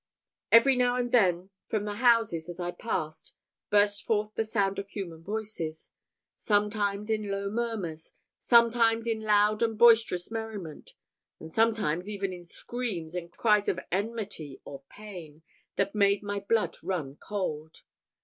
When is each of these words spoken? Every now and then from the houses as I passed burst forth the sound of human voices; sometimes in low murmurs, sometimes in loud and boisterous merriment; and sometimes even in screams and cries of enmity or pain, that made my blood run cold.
Every 0.51 0.75
now 0.75 0.95
and 0.95 1.11
then 1.11 1.51
from 1.67 1.85
the 1.85 1.97
houses 1.97 2.49
as 2.49 2.59
I 2.59 2.71
passed 2.71 3.35
burst 3.69 4.01
forth 4.03 4.33
the 4.33 4.43
sound 4.43 4.79
of 4.79 4.89
human 4.89 5.21
voices; 5.21 5.91
sometimes 6.37 7.11
in 7.11 7.29
low 7.29 7.51
murmurs, 7.51 8.11
sometimes 8.39 9.05
in 9.05 9.21
loud 9.21 9.61
and 9.61 9.77
boisterous 9.77 10.31
merriment; 10.31 10.95
and 11.39 11.51
sometimes 11.51 12.09
even 12.09 12.33
in 12.33 12.43
screams 12.43 13.13
and 13.13 13.29
cries 13.31 13.67
of 13.69 13.79
enmity 13.91 14.59
or 14.65 14.81
pain, 14.89 15.43
that 15.75 15.93
made 15.93 16.23
my 16.23 16.39
blood 16.39 16.77
run 16.81 17.15
cold. 17.17 17.83